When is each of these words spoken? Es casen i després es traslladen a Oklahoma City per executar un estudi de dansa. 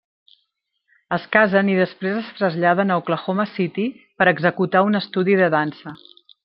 Es 1.17 1.27
casen 1.35 1.69
i 1.73 1.75
després 1.81 2.17
es 2.23 2.33
traslladen 2.39 2.95
a 2.95 2.99
Oklahoma 3.03 3.47
City 3.53 3.89
per 4.21 4.31
executar 4.35 4.87
un 4.91 5.03
estudi 5.05 5.41
de 5.45 5.57
dansa. 5.61 5.97